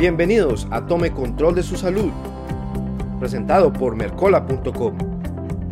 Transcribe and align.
Bienvenidos 0.00 0.66
a 0.70 0.86
Tome 0.86 1.10
Control 1.12 1.54
de 1.54 1.62
su 1.62 1.76
Salud, 1.76 2.10
presentado 3.18 3.70
por 3.70 3.94
Mercola.com, 3.96 4.94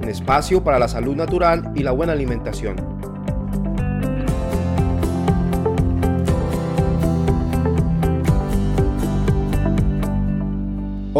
un 0.02 0.06
espacio 0.06 0.62
para 0.62 0.78
la 0.78 0.86
salud 0.86 1.16
natural 1.16 1.72
y 1.74 1.82
la 1.82 1.92
buena 1.92 2.12
alimentación. 2.12 2.97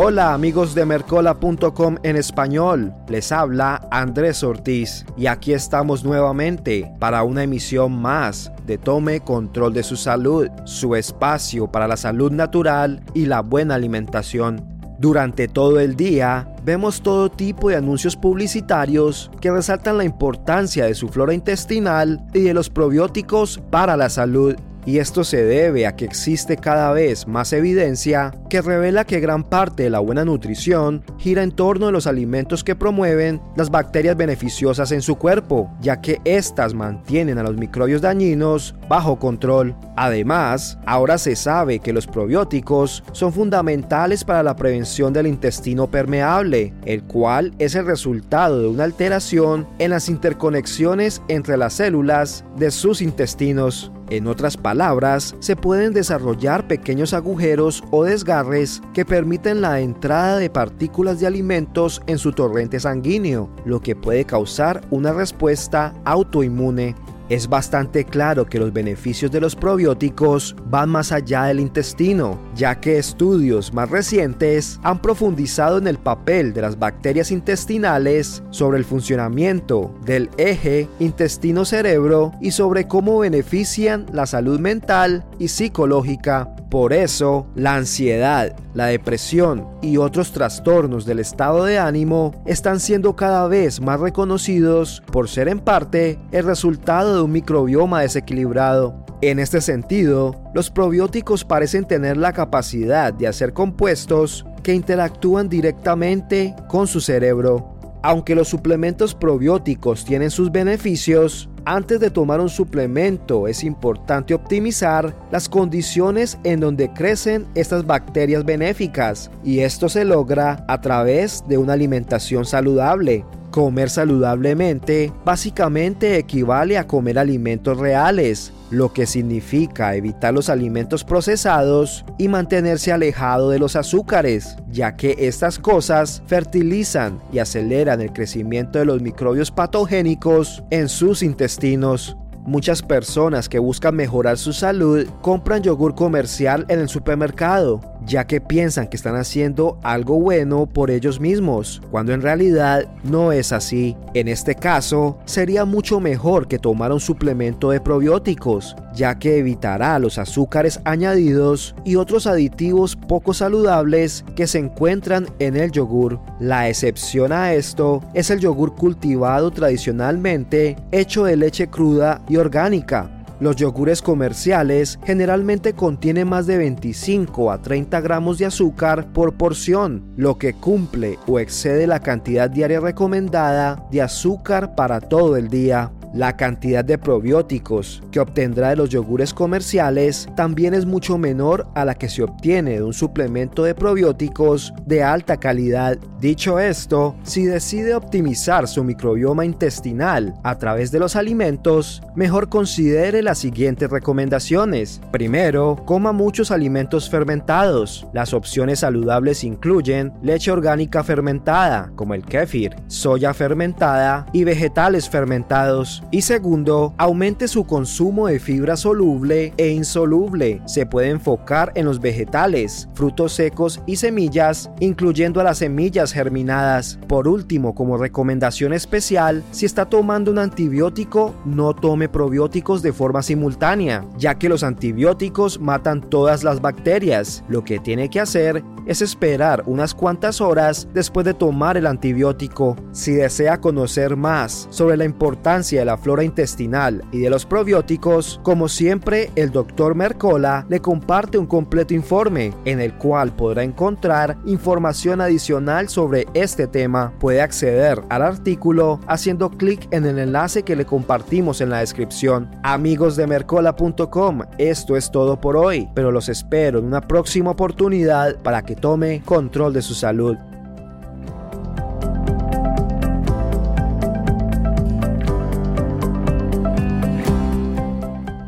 Hola 0.01 0.33
amigos 0.33 0.77
de 0.77 0.87
Mercola.com 0.87 1.97
en 2.05 2.15
español, 2.15 2.95
les 3.09 3.33
habla 3.33 3.89
Andrés 3.91 4.45
Ortiz 4.45 5.05
y 5.17 5.27
aquí 5.27 5.53
estamos 5.53 6.05
nuevamente 6.05 6.89
para 7.01 7.25
una 7.25 7.43
emisión 7.43 8.01
más 8.01 8.53
de 8.65 8.79
Tome 8.79 9.19
Control 9.19 9.75
de 9.75 9.83
su 9.83 9.97
Salud, 9.97 10.51
su 10.67 10.95
espacio 10.95 11.67
para 11.73 11.89
la 11.89 11.97
salud 11.97 12.31
natural 12.31 13.03
y 13.13 13.27
la 13.27 13.41
buena 13.41 13.75
alimentación. 13.75 14.65
Durante 15.01 15.49
todo 15.49 15.81
el 15.81 15.97
día 15.97 16.55
vemos 16.65 17.03
todo 17.03 17.29
tipo 17.29 17.69
de 17.69 17.75
anuncios 17.75 18.15
publicitarios 18.15 19.33
que 19.41 19.51
resaltan 19.51 19.99
la 19.99 20.05
importancia 20.05 20.85
de 20.85 20.95
su 20.95 21.09
flora 21.09 21.35
intestinal 21.35 22.25
y 22.33 22.43
de 22.43 22.55
los 22.55 22.71
probióticos 22.71 23.61
para 23.69 23.97
la 23.97 24.11
salud 24.11 24.55
y 24.89 25.01
esto 25.01 25.23
se 25.23 25.45
debe 25.45 25.87
a 25.87 25.97
que 25.97 26.07
existe 26.07 26.57
cada 26.57 26.91
vez 26.93 27.27
más 27.27 27.53
evidencia 27.53 28.33
que 28.49 28.63
revela 28.63 29.05
que 29.05 29.21
gran 29.21 29.45
parte 29.45 29.83
de 29.83 29.91
la 29.91 29.99
buena 29.99 30.25
nutrición 30.25 31.05
gira 31.19 31.43
en 31.43 31.53
torno 31.53 31.89
a 31.89 31.93
los 31.93 32.07
alimentos 32.07 32.65
que 32.65 32.75
promueven 32.75 33.39
las 33.55 33.69
bacterias 33.69 34.17
beneficiosas 34.17 34.91
en 34.93 35.03
su 35.03 35.17
cuerpo, 35.17 35.71
ya 35.83 36.01
que 36.01 36.23
éstas 36.25 36.73
mantienen 36.73 37.37
a 37.37 37.43
los 37.43 37.59
microbios 37.59 38.01
dañinos 38.01 38.75
bajo 38.89 39.19
control. 39.19 39.77
Además, 39.95 40.79
ahora 40.87 41.19
se 41.19 41.37
sabe 41.37 41.81
que 41.81 41.93
los 41.93 42.07
probióticos 42.07 43.05
son 43.13 43.35
fundamentales 43.35 44.25
para 44.25 44.43
la 44.43 44.57
prevención 44.57 45.13
del 45.13 45.27
intestino 45.27 45.91
permeable, 45.91 46.73
el 46.87 47.03
cual 47.03 47.53
es 47.59 47.75
el 47.75 47.85
resultado 47.85 48.63
de 48.63 48.69
una 48.69 48.85
alteración 48.85 49.69
en 49.79 49.91
las 49.91 50.09
interconexiones 50.09 51.21
entre 51.29 51.59
las 51.59 51.75
células 51.75 52.43
de 52.57 52.71
sus 52.71 53.03
intestinos. 53.03 53.93
En 54.11 54.27
otras 54.27 54.57
palabras, 54.57 55.37
se 55.39 55.55
pueden 55.55 55.93
desarrollar 55.93 56.67
pequeños 56.67 57.13
agujeros 57.13 57.85
o 57.91 58.05
desgarres 58.05 58.81
que 58.95 59.05
permiten 59.05 59.61
la 59.61 59.81
entrada 59.81 60.39
de 60.39 60.49
partículas 60.49 61.21
de 61.21 61.27
alimentos 61.27 62.01
en 62.07 62.19
su 62.19 62.33
torrente 62.33 62.81
sanguíneo, 62.81 63.51
lo 63.67 63.81
que 63.81 63.95
puede 63.95 64.25
causar 64.25 64.81
una 64.91 65.13
respuesta 65.13 65.93
autoinmune. 66.05 66.95
Es 67.29 67.47
bastante 67.47 68.05
claro 68.05 68.47
que 68.47 68.59
los 68.59 68.73
beneficios 68.73 69.31
de 69.31 69.41
los 69.41 69.55
probióticos 69.55 70.57
van 70.65 70.89
más 70.89 71.13
allá 71.13 71.45
del 71.45 71.61
intestino, 71.61 72.39
ya 72.55 72.81
que 72.81 72.97
estudios 72.97 73.75
más 73.75 73.91
recientes 73.91 74.81
han 74.83 75.03
profundizado 75.03 75.77
en 75.77 75.89
el 75.89 75.99
papel 75.99 76.55
de 76.55 76.63
las 76.63 76.79
bacterias 76.79 77.31
intestinales 77.31 78.43
sobre 78.51 78.79
el 78.79 78.87
funcionamiento 78.87 79.95
del 80.07 80.31
eje 80.39 80.89
intestino-cerebro 81.01 82.33
y 82.41 82.53
sobre 82.53 82.89
cómo 82.89 83.19
benefician 83.19 84.07
la 84.11 84.25
salud 84.25 84.59
mental 84.59 85.27
y 85.39 85.49
psicológica. 85.49 86.55
Por 86.71 86.93
eso, 86.93 87.47
la 87.55 87.77
ansiedad, 87.77 88.55
la 88.75 88.87
depresión 88.87 89.67
y 89.81 89.97
otros 89.97 90.33
trastornos 90.33 91.07
del 91.07 91.19
estado 91.19 91.65
de 91.65 91.79
ánimo 91.79 92.43
están 92.45 92.79
siendo 92.79 93.17
cada 93.17 93.49
vez 93.49 93.81
más 93.81 93.99
reconocidos 94.01 95.03
por 95.11 95.31
ser 95.31 95.49
en 95.49 95.61
parte 95.61 96.19
el 96.31 96.45
resultado 96.45 97.17
de 97.17 97.23
un 97.23 97.33
microbioma 97.33 98.03
desequilibrado. 98.03 99.07
En 99.23 99.39
este 99.39 99.63
sentido, 99.63 100.37
los 100.53 100.71
probióticos 100.71 101.45
parecen 101.45 101.87
tener 101.87 102.19
la 102.19 102.35
capacidad 102.35 103.15
de 103.15 103.27
hacer 103.29 103.55
compuestos 103.55 104.45
que 104.63 104.75
interactúan 104.75 105.49
directamente 105.49 106.55
con 106.69 106.87
su 106.87 107.01
cerebro. 107.01 107.78
Aunque 108.03 108.35
los 108.35 108.49
suplementos 108.49 109.15
probióticos 109.15 110.05
tienen 110.05 110.31
sus 110.31 110.53
beneficios, 110.53 111.49
antes 111.65 111.99
de 112.01 112.11
tomar 112.11 112.41
un 112.41 112.49
suplemento 112.49 113.49
es 113.49 113.65
importante 113.65 114.35
optimizar 114.35 115.15
las 115.31 115.49
condiciones 115.49 116.39
en 116.45 116.61
donde 116.61 116.93
crecen 116.93 117.47
estas 117.55 117.85
bacterias 117.85 118.45
benéficas 118.45 119.31
y 119.45 119.61
esto 119.61 119.89
se 119.89 120.05
logra 120.05 120.65
a 120.69 120.81
través 120.81 121.45
de 121.49 121.59
una 121.59 121.75
alimentación 121.75 122.45
saludable. 122.45 123.25
Comer 123.59 123.91
saludablemente 123.91 125.13
básicamente 125.25 126.17
equivale 126.17 126.79
a 126.79 126.87
comer 126.87 127.19
alimentos 127.19 127.77
reales, 127.77 128.53
lo 128.71 128.93
que 128.93 129.05
significa 129.05 129.97
evitar 129.97 130.33
los 130.33 130.49
alimentos 130.49 131.03
procesados 131.03 132.05
y 132.19 132.29
mantenerse 132.29 132.93
alejado 132.93 133.51
de 133.51 133.59
los 133.59 133.75
azúcares, 133.75 134.57
ya 134.71 134.95
que 134.95 135.17
estas 135.19 135.59
cosas 135.59 136.23
fertilizan 136.29 137.19
y 137.33 137.41
aceleran 137.41 138.01
el 138.01 138.13
crecimiento 138.13 138.79
de 138.79 138.85
los 138.85 139.03
microbios 139.03 139.51
patogénicos 139.51 140.63
en 140.71 140.89
sus 140.89 141.25
intestinos. 141.25 142.17
Muchas 142.47 142.81
personas 142.81 143.49
que 143.49 143.59
buscan 143.59 143.97
mejorar 143.97 144.39
su 144.39 144.53
salud 144.53 145.05
compran 145.21 145.65
yogur 145.65 145.97
comercial 145.97 146.65
en 146.69 146.79
el 146.79 146.89
supermercado, 146.89 147.81
ya 148.09 148.27
que 148.27 148.41
piensan 148.41 148.89
que 148.89 148.97
están 148.97 149.17
haciendo 149.17 149.79
algo 149.83 150.19
bueno 150.19 150.67
por 150.67 150.91
ellos 150.91 151.21
mismos, 151.21 151.83
cuando 151.91 152.13
en 152.13 152.23
realidad 152.23 152.89
no 153.05 153.33
es 153.33 153.53
así. 153.53 153.97
En 154.15 154.29
este 154.29 154.55
caso, 154.55 155.19
sería 155.27 155.65
mucho 155.67 156.01
mejor 156.01 156.49
que 156.49 156.59
tomar 156.59 156.91
un 156.91 157.01
suplemento 157.01 157.71
de 157.71 157.81
probióticos, 157.81 158.75
ya 158.95 159.19
que 159.19 159.39
evitará 159.39 159.99
los 159.99 160.19
azúcares 160.19 160.81
añadidos 160.85 161.75
y 161.85 161.97
otros 161.97 162.27
aditivos 162.27 162.97
poco 162.97 163.35
saludables 163.35 164.25
que 164.35 164.47
se 164.47 164.59
encuentran 164.59 165.27
en 165.39 165.57
el 165.57 165.71
yogur. 165.71 166.19
La 166.41 166.69
excepción 166.69 167.33
a 167.33 167.53
esto 167.53 168.03
es 168.15 168.31
el 168.31 168.41
yogur 168.41 168.75
cultivado 168.75 169.51
tradicionalmente, 169.51 170.77
hecho 170.91 171.25
de 171.25 171.37
leche 171.37 171.69
cruda 171.69 172.23
y 172.29 172.37
orgánica, 172.37 173.18
los 173.41 173.57
yogures 173.57 174.03
comerciales 174.03 174.99
generalmente 175.05 175.73
contienen 175.73 176.29
más 176.29 176.47
de 176.47 176.59
25 176.59 177.51
a 177.51 177.63
30 177.63 178.01
gramos 178.01 178.39
de 178.39 178.47
azúcar 178.47 179.13
por 179.13 179.35
porción, 179.35 180.05
lo 180.17 180.39
que 180.39 180.55
cumple 180.55 181.19
o 181.27 181.39
excede 181.39 181.87
la 181.87 182.01
cantidad 182.01 182.51
diaria 182.51 182.81
recomendada 182.81 183.87
de 183.91 184.03
azúcar 184.03 184.75
para 184.75 185.01
todo 185.01 185.37
el 185.37 185.49
día. 185.49 185.93
La 186.19 186.37
cantidad 186.37 186.85
de 186.85 186.99
probióticos 186.99 188.03
que 188.11 188.19
obtendrá 188.19 188.71
de 188.71 188.77
los 188.77 188.91
yogures 188.91 189.33
comerciales 189.33 190.29
también 190.35 190.75
es 190.75 190.85
mucho 190.85 191.17
menor 191.17 191.69
a 191.77 191.85
la 191.85 191.95
que 191.95 192.09
se 192.09 192.25
obtiene 192.25 192.73
de 192.73 192.83
un 192.83 192.93
suplemento 192.93 193.63
de 193.63 193.77
probióticos 193.77 194.75
de 194.85 195.05
alta 195.05 195.37
calidad. 195.37 195.97
Dicho 196.21 196.59
esto, 196.59 197.15
si 197.23 197.45
decide 197.45 197.95
optimizar 197.95 198.67
su 198.67 198.83
microbioma 198.83 199.45
intestinal 199.45 200.35
a 200.43 200.59
través 200.59 200.91
de 200.91 200.99
los 200.99 201.15
alimentos, 201.15 202.03
mejor 202.17 202.49
considere 202.49 203.23
las 203.23 203.39
siguientes 203.39 203.89
recomendaciones. 203.89 205.01
Primero, 205.13 205.77
coma 205.87 206.11
muchos 206.11 206.51
alimentos 206.51 207.09
fermentados. 207.09 208.09
Las 208.13 208.35
opciones 208.35 208.81
saludables 208.81 209.45
incluyen 209.45 210.13
leche 210.21 210.51
orgánica 210.51 211.05
fermentada, 211.05 211.93
como 211.95 212.15
el 212.15 212.25
kéfir, 212.25 212.75
soya 212.89 213.33
fermentada 213.35 214.27
y 214.33 214.43
vegetales 214.43 215.09
fermentados. 215.09 216.03
Y 216.11 216.23
segundo, 216.23 216.95
aumente 216.97 217.49
su 217.49 217.67
consumo 217.67 218.29
de 218.29 218.39
fibra 218.41 218.79
soluble 218.79 219.53
e 219.59 219.69
insoluble. 219.69 220.63
Se 220.65 220.87
puede 220.87 221.11
enfocar 221.11 221.71
en 221.75 221.85
los 221.85 222.01
vegetales, 222.01 222.89
frutos 222.95 223.35
secos 223.35 223.83
y 223.85 223.97
semillas, 223.97 224.71
incluyendo 224.81 225.39
a 225.41 225.45
las 225.45 225.59
semillas 225.59 226.15
germinadas. 226.15 226.99
Por 227.09 227.29
último, 227.29 227.75
como 227.75 227.99
recomendación 227.99 228.73
especial, 228.73 229.45
si 229.51 229.67
está 229.67 229.85
tomando 229.85 230.31
un 230.31 230.39
antibiótico, 230.39 231.35
no 231.45 231.75
tome 231.75 232.09
probióticos 232.09 232.81
de 232.81 232.95
forma 232.95 233.23
simultánea, 233.23 234.07
ya 234.17 234.39
que 234.39 234.49
los 234.49 234.63
antibióticos 234.63 235.61
matan 235.61 236.01
todas 236.01 236.43
las 236.43 236.63
bacterias. 236.63 237.45
Lo 237.51 237.65
que 237.65 237.81
tiene 237.81 238.09
que 238.09 238.21
hacer 238.21 238.65
es 238.87 239.03
esperar 239.03 239.63
unas 239.67 239.93
cuantas 239.95 240.41
horas 240.41 240.89
después 240.95 241.27
de 241.27 241.35
tomar 241.35 241.77
el 241.77 241.87
antibiótico. 241.87 242.77
Si 242.93 243.13
desea 243.13 243.61
conocer 243.61 244.17
más 244.17 244.67
sobre 244.71 244.97
la 244.97 245.05
importancia 245.05 245.81
de 245.81 245.85
la 245.89 245.97
flora 245.97 246.23
intestinal 246.23 247.03
y 247.13 247.21
de 247.21 247.31
los 247.31 247.47
probióticos, 247.47 248.41
como 248.43 248.69
siempre 248.69 249.31
el 249.37 249.51
Dr. 249.51 249.95
Mercola 249.95 250.67
le 250.69 250.81
comparte 250.81 251.39
un 251.39 251.47
completo 251.47 251.95
informe 251.95 252.53
en 252.67 252.79
el 252.79 252.93
cual 252.93 253.35
podrá 253.35 253.63
encontrar 253.63 254.37
información 254.45 255.23
adicional 255.23 255.89
sobre 255.89 256.27
este 256.35 256.67
tema. 256.67 257.15
Puede 257.19 257.41
acceder 257.41 258.03
al 258.11 258.21
artículo 258.21 259.01
haciendo 259.07 259.49
clic 259.49 259.89
en 259.91 260.05
el 260.05 260.19
enlace 260.19 260.63
que 260.63 260.77
le 260.77 260.85
compartimos 260.85 261.63
en 261.63 261.71
la 261.71 261.79
descripción. 261.79 262.51
Amigos 262.63 263.17
de 263.17 263.27
mercola.com, 263.27 264.43
esto 264.59 264.95
es 264.95 265.11
todo 265.11 265.41
por 265.41 265.57
hoy, 265.57 265.89
pero 265.95 266.11
los 266.11 266.29
espero 266.29 266.81
en 266.81 266.85
una 266.85 267.01
próxima 267.01 267.53
oportunidad 267.53 268.37
para 268.43 268.61
que 268.61 268.77
tome 268.77 269.23
control 269.25 269.73
de 269.73 269.81
su 269.81 269.95
salud. 269.95 270.37